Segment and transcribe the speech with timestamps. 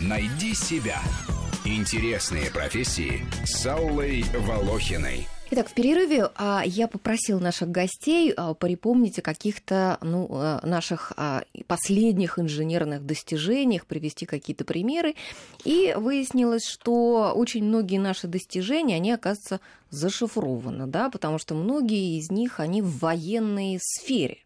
[0.00, 1.00] Найди себя.
[1.64, 5.28] Интересные профессии с Аллой Волохиной.
[5.52, 11.12] Итак, в перерыве а, я попросил наших гостей а, порепомнить о каких-то ну, а, наших
[11.16, 15.16] а, последних инженерных достижениях, привести какие-то примеры.
[15.64, 22.30] И выяснилось, что очень многие наши достижения, они, оказывается, зашифрованы, да, потому что многие из
[22.30, 24.38] них, они в военной сфере.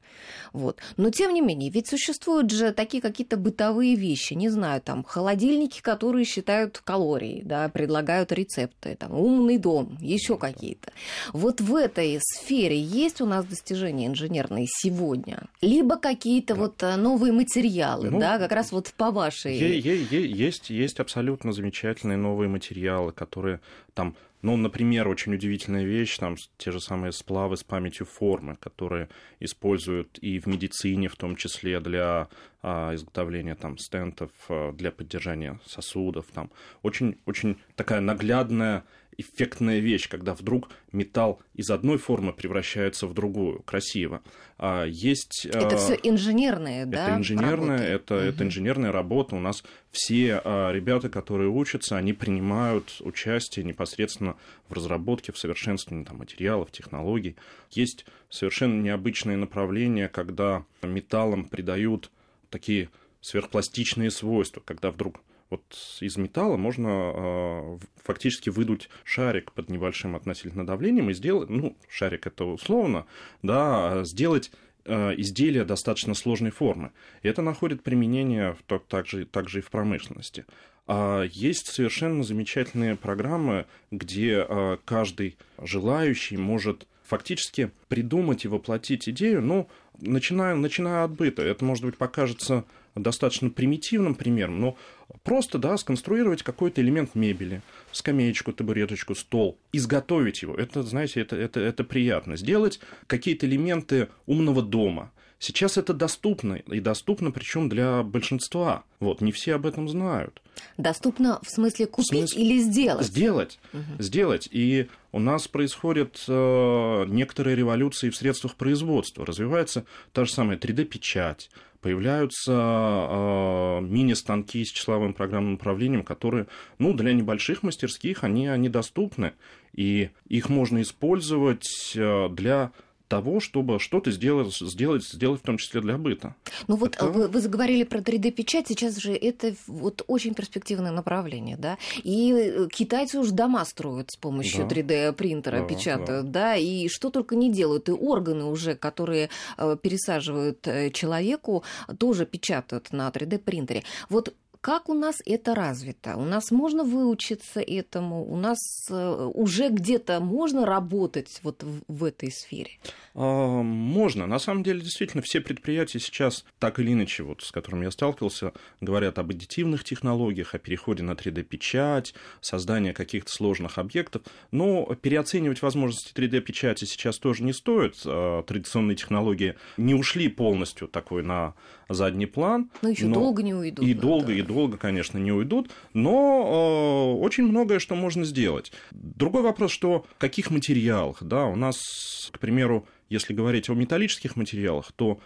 [0.52, 0.78] Вот.
[0.96, 5.80] Но тем не менее, ведь существуют же такие какие-то бытовые вещи, не знаю, там холодильники,
[5.80, 10.92] которые считают калории, да, предлагают рецепты, там умный дом, еще какие-то.
[11.32, 16.60] Вот в этой сфере есть у нас достижения инженерные сегодня, либо какие-то да.
[16.60, 19.56] вот э, новые материалы, ну, да, как раз вот по вашей.
[19.56, 23.60] Есть, есть абсолютно замечательные новые материалы, которые
[23.94, 29.08] там ну, например, очень удивительная вещь, там те же самые сплавы с памятью формы, которые
[29.40, 32.28] используют и в медицине, в том числе для
[32.60, 36.26] а, изготовления там стентов, а, для поддержания сосудов.
[36.34, 36.50] Там.
[36.82, 38.84] Очень, очень такая наглядная
[39.16, 44.22] эффектная вещь, когда вдруг металл из одной формы превращается в другую, красиво.
[44.58, 45.46] А есть...
[45.46, 47.08] Это все инженерные, да?
[47.08, 48.22] Это инженерная, это, угу.
[48.22, 49.36] это инженерная работа.
[49.36, 54.36] У нас все а, ребята, которые учатся, они принимают участие непосредственно
[54.68, 57.36] в разработке, в совершенствовании там, материалов, технологий.
[57.70, 62.10] Есть совершенно необычные направления, когда металлам придают
[62.50, 65.20] такие сверхпластичные свойства, когда вдруг
[65.54, 71.76] вот из металла можно э, фактически выдуть шарик под небольшим относительно давлением и сделать, ну,
[71.88, 73.06] шарик это условно,
[73.42, 74.50] да, сделать
[74.84, 76.90] э, изделия достаточно сложной формы.
[77.22, 80.44] И это находит применение в, также, также и в промышленности.
[80.86, 89.42] А есть совершенно замечательные программы, где э, каждый желающий может фактически придумать и воплотить идею,
[89.42, 89.68] ну,
[90.00, 91.42] начиная, начиная от быта.
[91.42, 94.76] Это, может быть, покажется достаточно примитивным примером, но
[95.24, 101.58] просто, да, сконструировать какой-то элемент мебели, скамеечку, табуреточку, стол, изготовить его, это, знаете, это, это,
[101.58, 102.36] это приятно.
[102.36, 102.78] Сделать
[103.08, 105.10] какие-то элементы умного дома.
[105.40, 108.84] Сейчас это доступно, и доступно причем для большинства.
[109.00, 110.40] Вот, не все об этом знают.
[110.78, 112.42] Доступно в смысле купить в смысле...
[112.42, 113.06] или сделать?
[113.06, 114.02] Сделать, угу.
[114.02, 114.48] сделать.
[114.50, 119.26] И у нас происходят э, некоторые революции в средствах производства.
[119.26, 121.50] Развивается та же самая 3D-печать,
[121.84, 126.46] появляются э, мини-станки с числовым программным управлением, которые,
[126.78, 129.34] ну, для небольших мастерских, они, они доступны,
[129.74, 132.72] и их можно использовать э, для
[133.08, 136.34] того, чтобы что-то сделать, сделать, сделать в том числе для быта.
[136.68, 137.06] Ну вот это...
[137.06, 142.68] вы, вы заговорили про 3D-печать, сейчас же это вот очень перспективное направление, да, и э,
[142.68, 144.74] китайцы уже дома строят с помощью да.
[144.74, 146.40] 3D-принтера, да, печатают, да.
[146.40, 149.28] да, и что только не делают, и органы уже, которые
[149.58, 151.62] э, пересаживают э, человеку,
[151.98, 153.84] тоже печатают на 3D-принтере.
[154.08, 156.16] Вот как у нас это развито?
[156.16, 158.24] У нас можно выучиться этому?
[158.24, 158.56] У нас
[158.88, 162.70] э, уже где-то можно работать вот в, этой сфере?
[163.14, 164.26] А, можно.
[164.26, 168.54] На самом деле, действительно, все предприятия сейчас, так или иначе, вот, с которыми я сталкивался,
[168.80, 174.22] говорят об аддитивных технологиях, о переходе на 3D-печать, создании каких-то сложных объектов.
[174.50, 177.96] Но переоценивать возможности 3D-печати сейчас тоже не стоит.
[178.06, 181.52] А, традиционные технологии не ушли полностью такой на
[181.90, 182.70] задний план.
[182.80, 183.14] Но еще но...
[183.14, 183.84] долго не уйдут.
[183.84, 188.72] И долго, и долго, конечно, не уйдут, но э, очень многое, что можно сделать.
[188.92, 194.36] Другой вопрос, что в каких материалах, да, у нас, к примеру, если говорить о металлических
[194.36, 195.20] материалах, то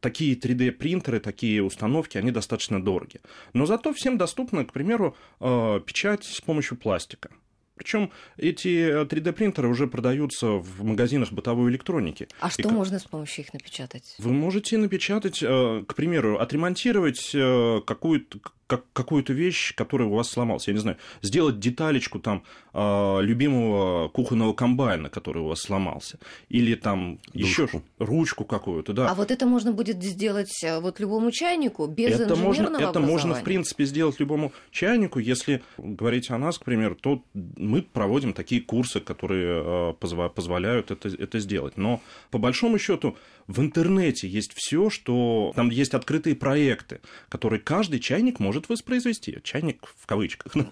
[0.00, 3.20] такие 3D-принтеры, такие установки, они достаточно дороги.
[3.52, 7.30] Но зато всем доступна, к примеру, э, печать с помощью пластика.
[7.76, 12.26] Причем эти 3D-принтеры уже продаются в магазинах бытовой электроники.
[12.40, 14.14] А что И можно с помощью их напечатать?
[14.18, 20.28] Вы можете напечатать, э, к примеру, отремонтировать э, какую-то как, какую-то вещь, которая у вас
[20.28, 20.66] сломалась.
[20.66, 22.42] Я не знаю, сделать деталечку там
[22.74, 26.18] э, любимого кухонного комбайна, который у вас сломался.
[26.48, 27.68] Или там еще
[27.98, 29.10] ручку какую-то, да.
[29.10, 33.34] А вот это можно будет сделать э, вот любому чайнику без это можно, Это можно,
[33.34, 35.18] в принципе, сделать любому чайнику.
[35.18, 41.08] Если говорить о нас, к примеру, то мы проводим такие курсы, которые э, позволяют это,
[41.08, 41.76] это сделать.
[41.76, 43.16] Но по большому счету
[43.46, 49.38] в интернете есть все, что там есть открытые проекты, которые каждый чайник может воспроизвести.
[49.42, 50.54] Чайник в кавычках.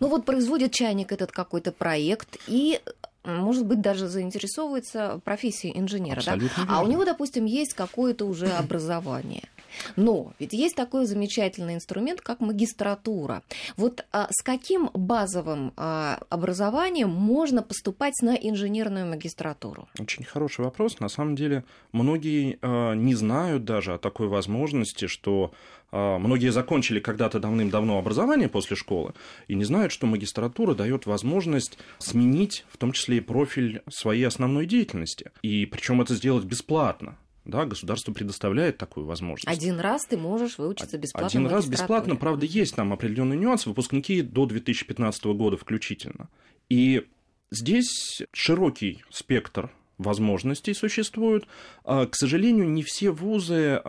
[0.00, 2.80] Ну вот производит чайник этот какой-то проект и
[3.24, 6.22] может быть, даже заинтересовывается профессией инженера.
[6.24, 6.38] Да?
[6.68, 9.48] А у него, допустим, есть какое-то уже образование.
[9.96, 13.42] Но ведь есть такой замечательный инструмент, как магистратура.
[13.76, 19.88] Вот а, с каким базовым а, образованием можно поступать на инженерную магистратуру?
[19.98, 21.00] Очень хороший вопрос.
[21.00, 25.52] На самом деле многие а, не знают даже о такой возможности, что
[25.96, 29.14] а, многие закончили когда-то давным-давно образование после школы
[29.46, 34.66] и не знают, что магистратура дает возможность сменить в том числе и профиль своей основной
[34.66, 35.30] деятельности.
[35.42, 37.16] И причем это сделать бесплатно.
[37.44, 39.46] Да, государство предоставляет такую возможность.
[39.46, 41.26] Один раз ты можешь выучиться бесплатно.
[41.26, 43.66] Один раз бесплатно, правда, есть там определенный нюанс.
[43.66, 46.30] Выпускники до 2015 года включительно.
[46.70, 47.06] И
[47.50, 51.46] здесь широкий спектр возможностей существуют.
[51.84, 53.80] А, к сожалению, не все вузы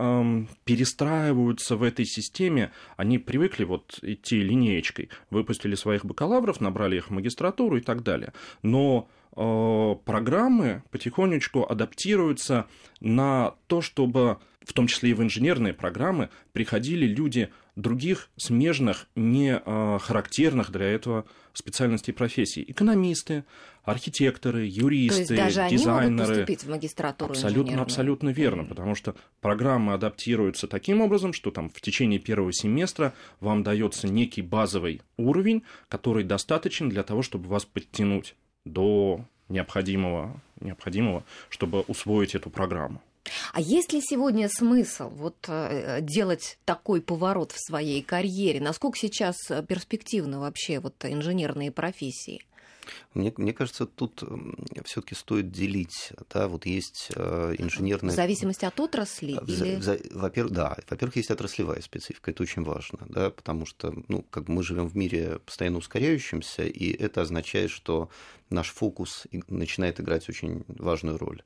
[0.64, 2.72] перестраиваются в этой системе.
[2.96, 5.10] Они привыкли вот идти линеечкой.
[5.30, 8.32] Выпустили своих бакалавров, набрали их в магистратуру и так далее.
[8.62, 12.66] Но а, программы потихонечку адаптируются
[13.00, 19.56] на то, чтобы в том числе и в инженерные программы, приходили люди других смежных, не
[19.56, 22.64] а, характерных для этого специальностей и профессий.
[22.66, 23.44] Экономисты,
[23.86, 26.06] архитекторы, юристы, То есть даже дизайнеры.
[26.06, 31.50] Они могут поступить в магистратуру абсолютно, абсолютно верно, потому что программы адаптируются таким образом, что
[31.50, 37.48] там в течение первого семестра вам дается некий базовый уровень, который достаточен для того, чтобы
[37.48, 38.34] вас подтянуть
[38.64, 43.00] до необходимого, необходимого чтобы усвоить эту программу.
[43.52, 48.60] А есть ли сегодня смысл вот э, делать такой поворот в своей карьере?
[48.60, 49.36] Насколько сейчас
[49.68, 52.42] перспективны вообще вот инженерные профессии?
[53.14, 54.22] Мне, мне кажется, тут
[54.84, 56.12] все-таки стоит делить.
[56.32, 58.12] Да, вот есть э, инженерная...
[58.12, 59.38] В зависимости от отрасли?
[59.40, 59.76] В, или...
[59.76, 60.76] за, во-первых, да.
[60.88, 64.96] Во-первых, есть отраслевая специфика, это очень важно, да, потому что ну, как мы живем в
[64.96, 68.10] мире постоянно ускоряющемся, и это означает, что
[68.50, 71.42] наш фокус начинает играть очень важную роль.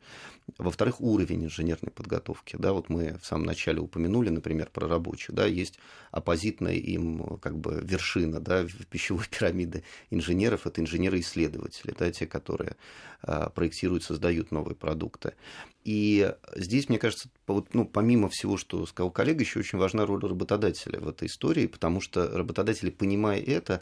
[0.58, 2.56] Во-вторых, уровень инженерной подготовки.
[2.58, 5.34] Да, вот мы в самом начале упомянули, например, про рабочих.
[5.34, 5.78] Да, есть
[6.10, 10.66] оппозитная им как бы вершина да, в пищевой пирамиды инженеров.
[10.66, 12.76] Это инженеры-исследователи, да, те, которые
[13.22, 15.34] а, проектируют, создают новые продукты.
[15.84, 17.30] И здесь, мне кажется,
[17.72, 22.02] ну, помимо всего, что сказал коллега, еще очень важна роль работодателя в этой истории, потому
[22.02, 23.80] что работодатели, понимая это,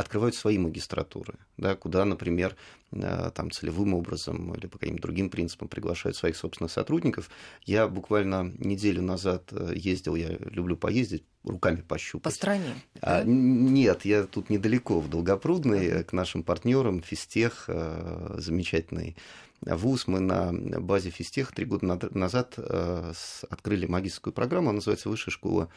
[0.00, 2.56] открывают свои магистратуры, да, куда, например,
[2.92, 7.30] э, там, целевым образом или по каким-то другим принципам приглашают своих собственных сотрудников.
[7.64, 12.24] Я буквально неделю назад э, ездил, я люблю поездить, руками пощупать.
[12.24, 12.74] По стране?
[13.00, 19.16] А, нет, я тут недалеко, в Долгопрудной, к нашим партнерам, Физтех, э, замечательный
[19.60, 20.06] вуз.
[20.06, 25.68] Мы на базе Физтех три года назад открыли магистрскую программу, она называется Высшая школа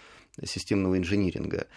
[0.41, 1.67] системного инжиниринга.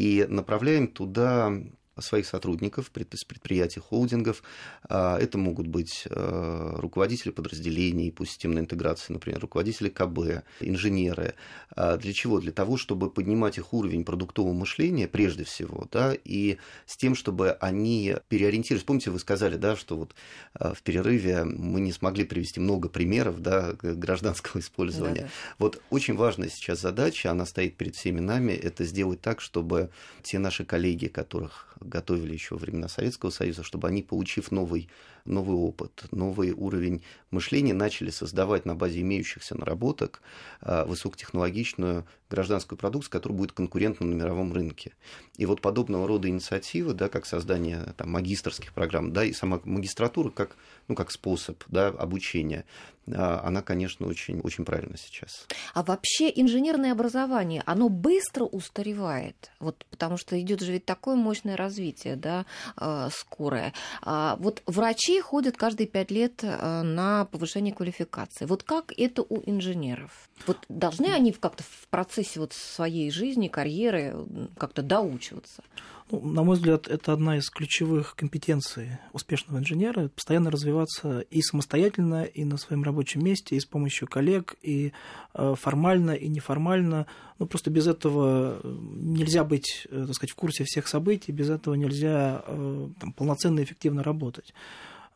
[0.00, 1.52] И направляем туда
[2.00, 4.42] своих сотрудников, предприятий, холдингов.
[4.88, 11.34] А, это могут быть э, руководители подразделений по системной интеграции, например, руководители КБ, инженеры.
[11.74, 12.40] А, для чего?
[12.40, 17.52] Для того, чтобы поднимать их уровень продуктового мышления прежде всего, да, и с тем, чтобы
[17.52, 18.84] они переориентировались.
[18.84, 20.14] Помните, вы сказали, да, что вот
[20.58, 25.22] э, в перерыве мы не смогли привести много примеров да, гражданского использования.
[25.22, 25.30] Да, да.
[25.58, 29.90] Вот очень важная сейчас задача, она стоит перед всеми нами, это сделать так, чтобы
[30.22, 34.88] те наши коллеги, которых готовили еще во времена Советского Союза, чтобы они, получив новый,
[35.26, 40.22] новый опыт, новый уровень мышления, начали создавать на базе имеющихся наработок
[40.62, 44.92] а, высокотехнологичную гражданскую продукцию, которая будет конкурентна на мировом рынке.
[45.36, 50.30] И вот подобного рода инициативы, да, как создание там, магистрских программ, да, и сама магистратура
[50.30, 50.56] как,
[50.88, 52.64] ну, как способ да, обучения,
[53.06, 55.46] она, конечно, очень, очень правильно сейчас.
[55.74, 61.56] А вообще инженерное образование, оно быстро устаревает, вот, потому что идет же ведь такое мощное
[61.56, 62.46] развитие, да,
[62.76, 63.72] а, скорое.
[64.02, 68.44] А вот врачи ходят каждые пять лет на повышение квалификации.
[68.44, 70.28] Вот как это у инженеров?
[70.46, 74.16] Вот должны они как-то в процессе вот своей жизни, карьеры
[74.56, 75.62] как-то доучиваться?
[76.10, 82.24] Ну, на мой взгляд, это одна из ключевых компетенций успешного инженера– постоянно развиваться и самостоятельно,
[82.24, 84.92] и на своем рабочем месте, и с помощью коллег, и
[85.34, 87.06] э, формально, и неформально.
[87.38, 91.74] Ну, просто без этого нельзя быть, э, так сказать, в курсе всех событий, без этого
[91.74, 94.52] нельзя э, там, полноценно и эффективно работать.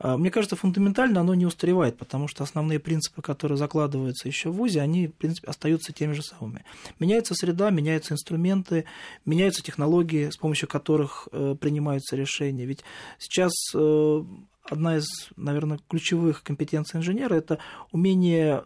[0.04, 4.56] А, мне кажется, фундаментально оно не устаревает, потому что основные принципы, которые закладываются еще в
[4.56, 6.62] ВУЗе, они, в принципе, остаются теми же самыми.
[6.98, 8.84] Меняется среда, меняются инструменты,
[9.24, 12.66] меняются технологии, с помощью которых э, принимаются решения.
[12.66, 12.84] Ведь
[13.18, 14.24] сейчас э,
[14.64, 15.06] одна из,
[15.36, 17.58] наверное, ключевых компетенций инженера– это
[17.90, 18.64] умение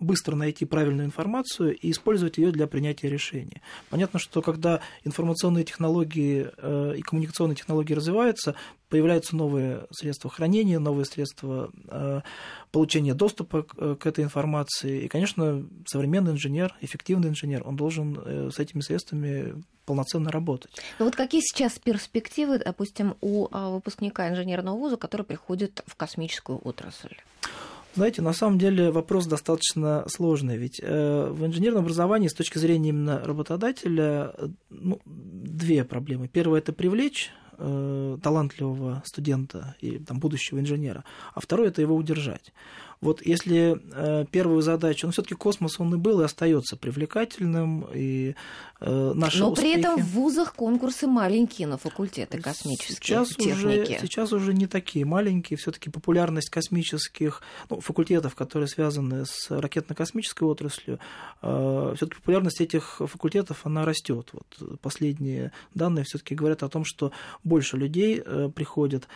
[0.00, 3.62] быстро найти правильную информацию и использовать ее для принятия решения.
[3.90, 8.54] Понятно, что когда информационные технологии э, и коммуникационные технологии развиваются,
[8.88, 12.20] появляются новые средства хранения, новые средства э,
[12.70, 15.02] получения доступа к этой информации.
[15.02, 20.70] И, конечно, современный инженер, эффективный инженер, он должен с этими средствами полноценно работать.
[20.98, 27.16] Ну вот какие сейчас перспективы, допустим, у выпускника инженерного вуза, который приходит в космическую отрасль?
[27.98, 32.90] Знаете, на самом деле вопрос достаточно сложный, ведь э, в инженерном образовании с точки зрения
[32.90, 34.36] именно работодателя
[34.70, 36.28] ну, две проблемы.
[36.28, 41.02] Первое– это привлечь э, талантливого студента и там, будущего инженера,
[41.34, 42.52] а второе– это его удержать.
[43.00, 48.34] Вот если э, первую задачу, ну все-таки космос он и был и остается привлекательным, и
[48.80, 49.72] э, наши Но успехи...
[49.74, 53.92] при этом в вузах конкурсы маленькие на факультеты космические сейчас техники.
[53.92, 60.44] Уже, сейчас уже не такие маленькие, все-таки популярность космических ну, факультетов, которые связаны с ракетно-космической
[60.44, 60.98] отраслью,
[61.42, 64.30] э, все-таки популярность этих факультетов она растет.
[64.32, 67.12] Вот последние данные все-таки говорят о том, что
[67.44, 68.20] больше людей
[68.54, 69.06] приходят.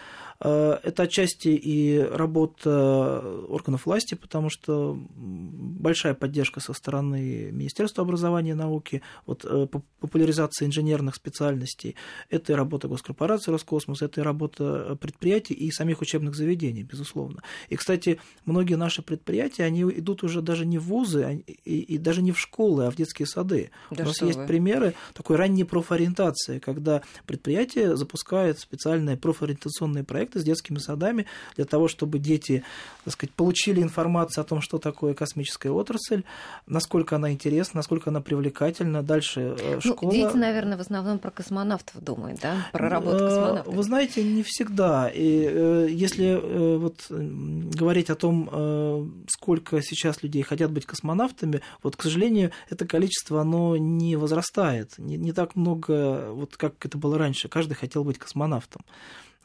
[0.43, 8.05] Э, это отчасти и работа органов органов власти, потому что большая поддержка со стороны Министерства
[8.05, 9.67] образования и науки, вот, э,
[10.00, 11.95] популяризация инженерных специальностей,
[12.31, 17.43] это и работа госкорпорации Роскосмос, это и работа предприятий и самих учебных заведений, безусловно.
[17.71, 21.99] И, кстати, многие наши предприятия, они идут уже даже не в вузы, а, и, и
[21.99, 23.71] даже не в школы, а в детские сады.
[23.91, 24.47] Да У нас есть вы.
[24.47, 31.26] примеры такой ранней профориентации, когда предприятие запускает специальные профориентационные проекты с детскими садами
[31.57, 32.62] для того, чтобы дети,
[33.05, 36.25] так сказать, получили получили информацию о том, что такое космическая отрасль,
[36.66, 39.02] насколько она интересна, насколько она привлекательна.
[39.02, 40.12] Дальше э, ну, школа...
[40.12, 42.66] Дети, наверное, в основном про космонавтов думают, да?
[42.73, 43.75] Про работу э, космонавтов.
[43.75, 45.09] Вы знаете, не всегда.
[45.09, 46.40] И э, если
[46.76, 53.40] вот говорить о том, сколько сейчас людей хотят быть космонавтами, вот, к сожалению, это количество,
[53.40, 54.99] оно не возрастает.
[54.99, 57.49] Не, не так много, вот как это было раньше.
[57.49, 58.83] Каждый хотел быть космонавтом.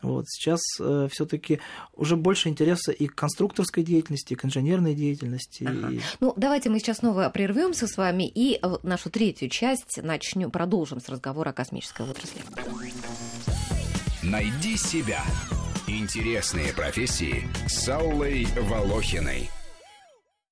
[0.01, 1.59] Вот, сейчас э, все-таки
[1.93, 5.63] уже больше интереса и к конструкторской деятельности, и к инженерной деятельности.
[5.67, 5.91] Ага.
[5.91, 6.01] И...
[6.19, 10.99] Ну, давайте мы сейчас снова прервемся с вами и э, нашу третью часть начнем, продолжим
[10.99, 12.41] с разговора о космической отрасли.
[14.23, 15.23] Найди себя.
[15.87, 19.49] Интересные профессии с Аллой Волохиной.